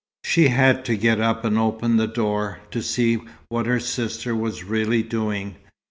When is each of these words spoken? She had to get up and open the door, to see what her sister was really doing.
She 0.23 0.47
had 0.47 0.83
to 0.85 0.95
get 0.95 1.19
up 1.19 1.45
and 1.45 1.59
open 1.59 1.97
the 1.97 2.07
door, 2.07 2.59
to 2.71 2.81
see 2.81 3.19
what 3.49 3.67
her 3.67 3.79
sister 3.79 4.35
was 4.35 4.63
really 4.63 5.03
doing. 5.03 5.57